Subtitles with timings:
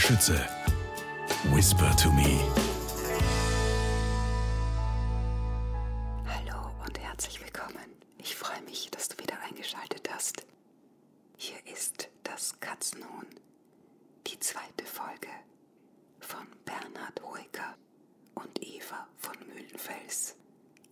[0.00, 0.40] Schütze.
[1.52, 2.40] Whisper to me.
[6.26, 7.84] Hallo und herzlich willkommen.
[8.16, 10.46] Ich freue mich, dass du wieder eingeschaltet hast.
[11.36, 13.26] Hier ist das Katzenhuhn,
[14.26, 15.28] die zweite Folge
[16.20, 17.76] von Bernhard Hoeker
[18.36, 20.34] und Eva von Mühlenfels.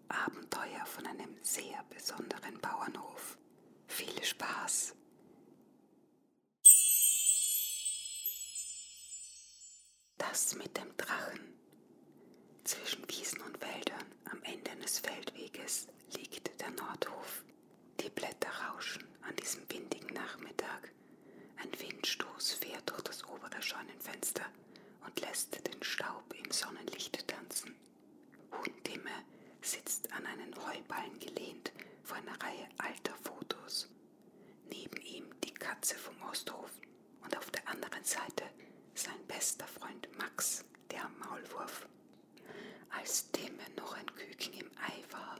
[0.08, 3.38] Abenteuer von einem sehr besonderen Bauernhof.
[3.86, 4.94] Viel Spaß!
[10.30, 11.40] Das mit dem Drachen.
[12.64, 17.42] Zwischen Wiesen und Wäldern am Ende eines Feldweges liegt der Nordhof.
[18.00, 20.92] Die Blätter rauschen an diesem windigen Nachmittag.
[21.56, 24.44] Ein Windstoß fährt durch das obere Scheunenfenster
[25.06, 27.74] und lässt den Staub im Sonnenlicht tanzen.
[28.52, 29.24] Hundimme
[29.62, 31.72] sitzt an einen Heuballen gelehnt
[32.04, 33.88] vor einer Reihe alter Fotos.
[34.68, 36.70] Neben ihm die Katze vom Osthof
[37.24, 38.44] und auf der anderen Seite
[39.38, 41.86] bester Freund Max, der Maulwurf.
[42.90, 45.38] Als Timme noch ein Küken im Ei war,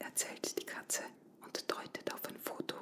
[0.00, 1.04] erzählt die Katze
[1.44, 2.74] und deutet auf ein Foto,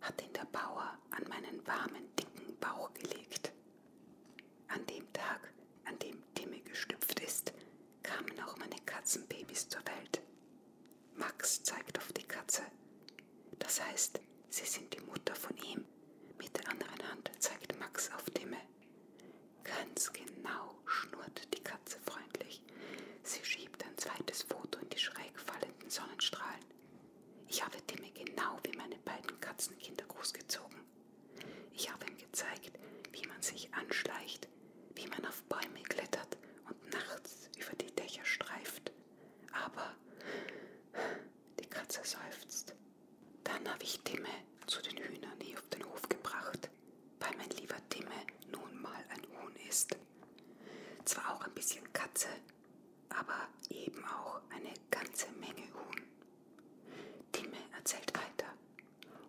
[0.00, 3.52] hat ihn der Bauer an meinen warmen, dicken Bauch gelegt.
[4.68, 5.52] An dem Tag,
[5.84, 7.52] an dem Timme gestüpft ist,
[8.02, 10.22] kamen auch meine Katzenbabys zur Welt.
[11.14, 12.62] Max zeigt auf die Katze.
[13.58, 15.84] Das heißt, sie sind die Mutter von ihm.
[16.38, 18.56] Mit der anderen Hand zeigt Max auf Timme.
[19.64, 22.62] Ganz genau schnurrt die Katze freundlich.
[23.22, 26.64] Sie schiebt ein zweites Foto in die schräg fallenden Sonnenstrahlen.
[27.48, 30.80] Ich habe Timme genau wie meine beiden Katzenkinder großgezogen.
[31.74, 32.72] Ich habe ihm gezeigt,
[33.12, 34.48] wie man sich anschleicht,
[34.94, 36.36] wie man auf Bäume klettert
[36.68, 38.92] und nachts über die Dächer streift.
[39.52, 39.94] Aber
[41.60, 42.74] die Katze seufzt.
[43.44, 44.28] Dann habe ich Timme
[44.66, 46.70] zu den Hühnern hier auf den Hof gebracht,
[47.20, 48.14] weil mein lieber Timme
[48.50, 49.96] nun mal ein Huhn ist.
[51.04, 52.28] Zwar auch ein bisschen Katze,
[53.08, 56.02] aber eben auch eine ganze Menge Huhn.
[57.32, 58.52] Timme erzählt weiter.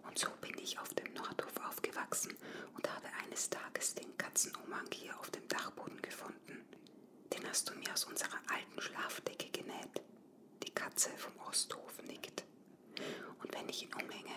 [0.06, 2.36] Und so bin ich auf dem Nordhof aufgewachsen
[2.76, 6.66] und habe eines Tages den Katzenumhang hier auf dem Dachboden gefunden.
[7.34, 10.02] Den hast du mir aus unserer alten Schlafdecke genäht.
[10.64, 12.44] Die Katze vom Osthof nickt.
[13.42, 14.36] Und wenn ich ihn umhänge,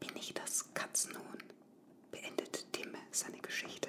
[0.00, 1.44] bin ich das Katzenhuhn,
[2.10, 3.88] beendet Timme seine Geschichte.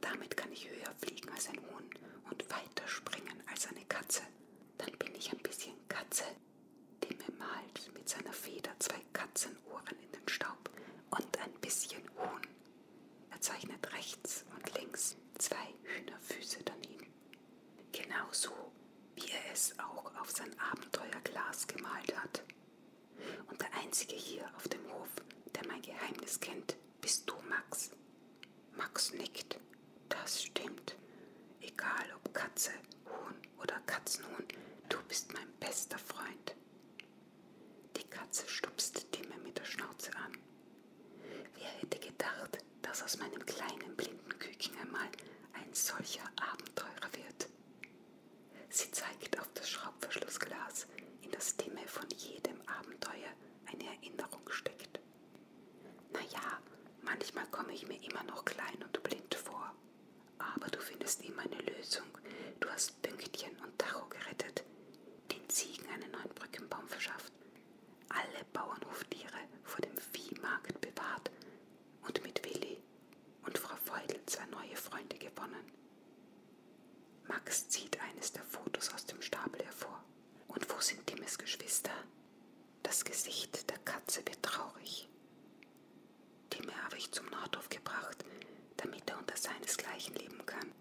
[0.00, 1.90] Damit kann ich höher fliegen als ein Huhn
[2.30, 4.22] und weiter springen als eine Katze.
[4.78, 6.24] Dann bin ich ein bisschen Katze.
[7.00, 10.70] Timme malt mit seiner Feder zwei Katzenohren in den Staub
[11.10, 12.46] und ein bisschen Huhn.
[13.30, 17.06] Er zeichnet rechts und links zwei Hühnerfüße daneben.
[17.92, 18.52] Genauso
[19.14, 22.42] wie er es auch auf sein Abenteuerglas gemalt hat.
[23.50, 25.08] Und der Einzige hier auf dem Hof,
[25.54, 27.90] der mein Geheimnis kennt, bist du, Max.
[28.76, 29.58] Max nickt.
[30.08, 30.96] Das stimmt.
[31.66, 32.70] Egal ob Katze,
[33.06, 34.46] Huhn oder Katzenhuhn,
[34.88, 36.54] du bist mein bester Freund.
[37.96, 40.32] Die Katze stupst Timme mit der Schnauze an.
[41.56, 45.08] Wer hätte gedacht, dass aus meinem kleinen blinden Küken einmal
[45.54, 46.22] ein solcher
[46.52, 47.48] Abenteurer wird?
[48.68, 50.86] Sie zeigt auf das Schraubverschlussglas,
[51.22, 53.32] in das Timme von jedem Abenteuer
[53.66, 55.00] eine Erinnerung steckt.
[56.12, 56.60] Naja,
[57.02, 59.25] manchmal komme ich mir immer noch klein und blind.
[60.54, 62.06] Aber du findest immer eine Lösung.
[62.60, 64.64] Du hast Pünktchen und Tacho gerettet,
[65.30, 67.32] den Ziegen einen neuen Brückenbaum verschafft,
[68.08, 71.30] alle Bauernhoftiere vor dem Viehmarkt bewahrt
[72.06, 72.78] und mit Willi
[73.44, 75.72] und Frau Feudel zwei neue Freunde gewonnen.
[77.28, 80.02] Max zieht eines der Fotos aus dem Stapel hervor.
[80.48, 81.90] Und wo sind Timmes Geschwister?
[82.82, 85.08] Das Gesicht der Katze wird traurig.
[86.50, 88.24] Timme habe ich zum Nordhof gebracht,
[88.76, 90.72] damit er unter seinesgleichen leben kann.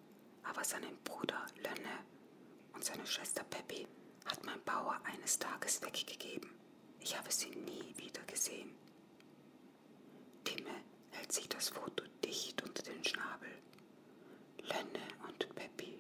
[0.44, 2.00] Aber seinen Bruder Lönne
[2.74, 3.88] und seine Schwester Peppi
[4.26, 6.50] hat mein Bauer eines Tages weggegeben.
[7.00, 8.72] Ich habe sie nie wieder gesehen.
[10.44, 10.72] Timme
[11.12, 13.50] hält sich das Foto dicht unter den Schnabel.
[14.64, 16.00] Lönne und Peppi,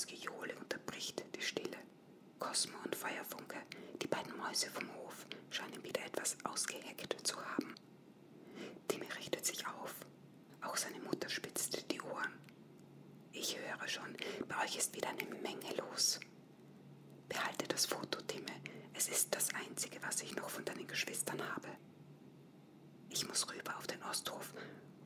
[0.00, 1.76] Lautes Gejohle unterbricht die Stille.
[2.38, 3.56] Cosmo und Feuerfunke,
[4.00, 7.74] die beiden Mäuse vom Hof, scheinen wieder etwas ausgeheckt zu haben.
[8.88, 9.94] Timmy richtet sich auf.
[10.62, 12.32] Auch seine Mutter spitzt die Ohren.
[13.32, 14.16] Ich höre schon,
[14.48, 16.18] bei euch ist wieder eine Menge los.
[17.28, 18.52] Behalte das Foto, Timme.
[18.94, 21.68] Es ist das einzige, was ich noch von deinen Geschwistern habe.
[23.10, 24.54] Ich muss rüber auf den Osthof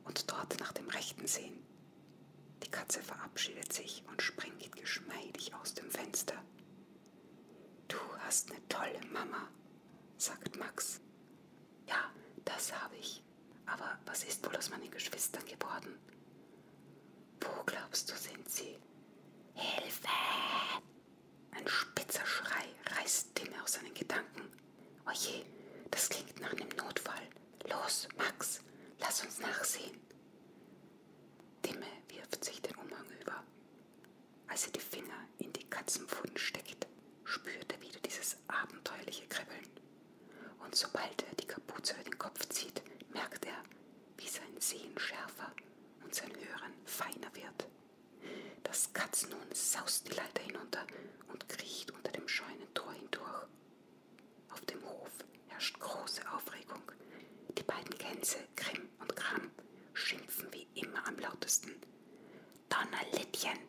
[0.05, 1.74] und dort nach dem Rechten sehen.
[2.63, 6.35] Die Katze verabschiedet sich und springt geschmeidig aus dem Fenster.
[7.87, 9.47] Du hast eine tolle Mama,
[10.17, 10.99] sagt Max.
[11.87, 12.11] Ja,
[12.43, 13.21] das habe ich.
[13.65, 15.97] Aber was ist wohl aus meinen Geschwistern geworden?
[17.41, 18.77] Wo glaubst du, sind sie?
[19.53, 20.07] Hilfe!
[21.51, 22.65] Ein spitzer Schrei
[22.97, 24.41] reißt Tim aus seinen Gedanken.
[25.07, 25.45] Oje,
[25.91, 27.21] das klingt nach einem Notfall.
[27.69, 28.61] Los, Max,
[28.99, 29.99] lass uns nachsehen.
[31.61, 33.43] Timme wirft sich den Umhang über.
[34.55, 36.87] Als er die Finger in die Katzenpfoten steckt,
[37.25, 39.67] spürt er wieder dieses abenteuerliche Kribbeln.
[40.63, 42.81] Und sobald er die Kapuze über den Kopf zieht,
[43.13, 43.61] merkt er,
[44.15, 45.51] wie sein Sehen schärfer
[46.05, 47.67] und sein Hören feiner wird.
[48.63, 50.87] Das Katzenhuhn saust die Leiter hinunter
[51.33, 53.47] und kriecht unter dem Scheunentor hindurch.
[54.51, 55.11] Auf dem Hof
[55.49, 56.81] herrscht große Aufregung.
[57.57, 59.51] Die beiden Gänse, Grimm und Kram,
[59.93, 61.75] schimpfen wie immer am lautesten.
[62.69, 63.59] Donnerlittchen,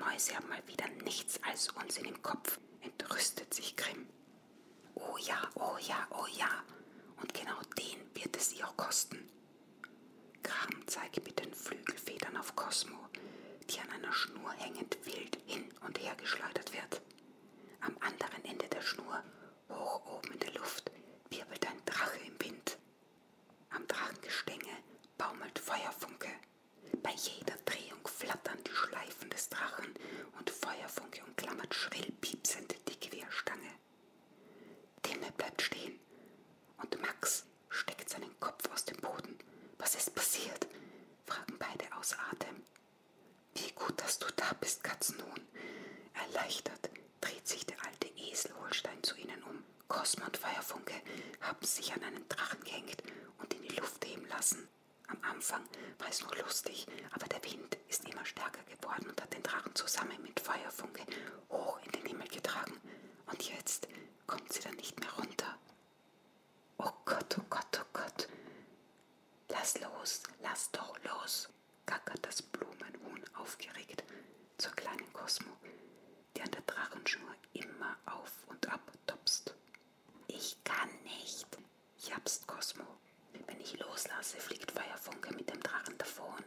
[0.00, 4.08] Mäuse haben mal wieder nichts als Unsinn im Kopf, entrüstet sich Grimm.
[4.94, 6.48] Oh ja, oh ja, oh ja,
[7.20, 9.28] und genau den wird es ihr auch kosten.
[10.42, 12.96] Kram zeigt mit den Flügelfedern auf Cosmo,
[13.68, 17.02] die an einer Schnur hängend wild hin und her geschleudert wird.
[17.82, 19.22] Am anderen Ende der Schnur,
[19.68, 20.90] hoch oben in der Luft,
[21.28, 22.78] wirbelt ein Drache im Wind.
[23.70, 24.76] Am Drachengestänge
[25.18, 26.30] baumelt Feuerfunke.
[27.02, 29.59] Bei jeder Drehung flattern die Schleifen des Drachen
[31.70, 33.70] Umklammert schrill piepsend die Querstange.
[35.02, 35.98] Timme bleibt stehen
[36.82, 39.38] und Max steckt seinen Kopf aus dem Boden.
[39.78, 40.66] Was ist passiert?
[41.26, 42.62] fragen beide aus Atem.
[43.54, 45.46] Wie gut, dass du da bist, Katzenhuhn.
[46.14, 46.90] Erleichtert
[47.20, 49.62] dreht sich der alte Esel Holstein zu ihnen um.
[49.88, 50.94] Cosmo und Feuerfunke
[51.40, 53.02] haben sich an einen Drachen gehängt
[53.38, 54.68] und in die Luft heben lassen.
[55.10, 55.64] Am Anfang
[55.98, 59.74] war es noch lustig, aber der Wind ist immer stärker geworden und hat den Drachen
[59.74, 61.04] zusammen mit Feuerfunke
[61.50, 62.80] hoch in den Himmel getragen.
[63.26, 63.88] Und jetzt
[64.26, 65.58] kommt sie dann nicht mehr runter.
[66.78, 68.28] Oh Gott, oh Gott, oh Gott.
[69.48, 71.48] Lass los, lass doch los,
[71.86, 74.04] gackert das Blumenhuhn aufgeregt
[74.58, 75.50] zur kleinen Cosmo,
[76.36, 79.54] die an der Drachenschnur immer auf und ab topst.
[80.28, 81.46] Ich kann nicht,
[81.98, 82.84] japst Cosmo.
[83.46, 86.42] Wenn ich loslasse, fliegt Feuerfunke mit dem Drachen davon.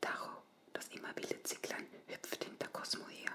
[0.00, 0.42] Taro,
[0.72, 3.32] das immer wilde Zicklein, hüpft hinter Cosmo her,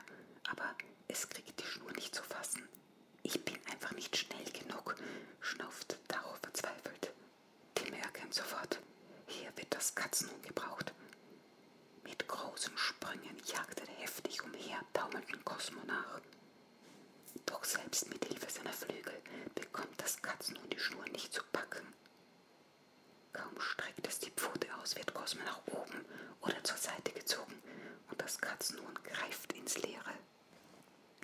[0.50, 0.76] aber
[1.08, 2.68] es kriegt die Schnur nicht zu fassen.
[3.24, 4.96] Ich bin einfach nicht schnell genug,
[5.42, 7.14] schnauft Taro verzweifelt.
[7.76, 8.80] Timme erkennt sofort,
[9.28, 10.94] hier wird das Katzenhuhn gebraucht.
[12.04, 16.20] Mit großen Sprüngen jagt er heftig umher, taumelnden Cosmo nach.
[17.46, 19.14] Doch selbst mit Hilfe seiner Flügel
[19.56, 21.88] bekommt das Katzenhuhn die Schnur nicht zu packen.
[23.32, 26.04] Kaum streckt es die Pfote aus, wird Cosmo nach oben
[26.42, 27.56] oder zur Seite gezogen
[28.12, 30.16] und das Katzenhuhn greift ins Leere.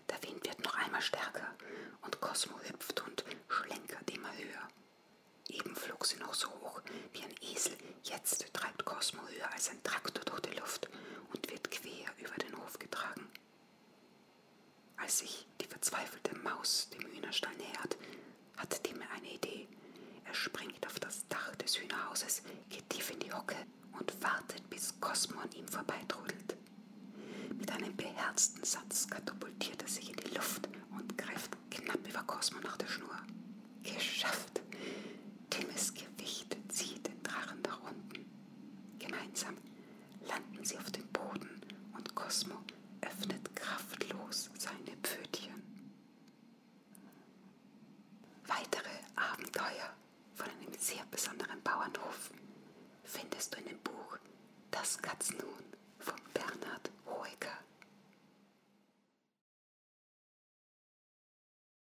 [0.10, 1.54] Der Wind wird noch einmal stärker
[2.02, 4.70] und Cosmo hüpft und schlenkert immer höher.
[5.54, 6.82] Eben flog sie noch so hoch
[7.14, 7.78] wie ein Esel.
[8.04, 10.90] Jetzt treibt Cosmo höher als ein Traktor durch die Luft
[11.32, 13.28] und wird quer über den Hof getragen.
[14.98, 17.98] Als sich die verzweifelte Maus dem Hühnerstall nähert,
[18.58, 19.68] hat Timme eine Idee.
[20.26, 23.56] Er springt auf das Dach des Hühnerhauses, geht tief in die Hocke
[24.00, 26.58] und wartet, bis Cosmo an ihm vorbeitrudelt.
[27.60, 30.68] Mit einem beherzten Satz katapultiert er sich in die Luft
[30.98, 33.18] und greift knapp über Cosmo nach der Schnur.
[33.84, 34.62] Geschafft!
[35.50, 38.26] Timmes Gewicht zieht den Drachen nach unten.
[39.00, 39.56] Gemeinsam
[40.64, 41.62] landen sie auf dem Boden
[41.98, 42.56] und Cosmo
[43.02, 45.54] öffnet kraftlos seine Pfötchen.
[48.48, 49.90] Weitere Abenteuer
[50.36, 52.32] von einem sehr besonderen Bauernhof
[53.04, 54.18] findest du in dem Buch
[54.72, 55.53] Das Katzenhuhn.